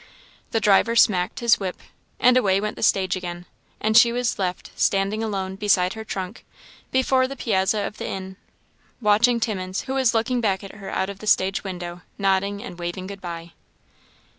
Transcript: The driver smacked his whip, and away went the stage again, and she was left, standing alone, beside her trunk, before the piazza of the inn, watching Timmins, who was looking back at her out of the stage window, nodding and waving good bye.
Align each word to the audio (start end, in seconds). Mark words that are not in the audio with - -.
The 0.49 0.59
driver 0.59 0.95
smacked 0.95 1.41
his 1.41 1.59
whip, 1.59 1.79
and 2.19 2.35
away 2.35 2.59
went 2.59 2.75
the 2.75 2.81
stage 2.81 3.15
again, 3.15 3.45
and 3.79 3.95
she 3.95 4.11
was 4.11 4.39
left, 4.39 4.71
standing 4.75 5.21
alone, 5.23 5.57
beside 5.57 5.93
her 5.93 6.03
trunk, 6.03 6.43
before 6.89 7.27
the 7.27 7.35
piazza 7.35 7.85
of 7.85 7.97
the 7.99 8.07
inn, 8.07 8.37
watching 8.99 9.39
Timmins, 9.39 9.81
who 9.81 9.93
was 9.93 10.15
looking 10.15 10.41
back 10.41 10.63
at 10.63 10.71
her 10.73 10.89
out 10.89 11.11
of 11.11 11.19
the 11.19 11.27
stage 11.27 11.63
window, 11.63 12.01
nodding 12.17 12.63
and 12.63 12.79
waving 12.79 13.05
good 13.05 13.21
bye. 13.21 13.51